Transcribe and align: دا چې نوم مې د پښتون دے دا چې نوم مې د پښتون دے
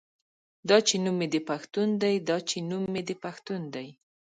دا 0.69 0.77
چې 0.87 0.95
نوم 1.03 1.15
مې 1.19 1.27
د 1.33 1.37
پښتون 1.49 1.87
دے 2.01 2.11
دا 2.29 2.37
چې 2.49 2.57
نوم 2.69 2.83
مې 2.93 3.01
د 3.09 3.11
پښتون 3.23 3.61
دے 3.73 3.87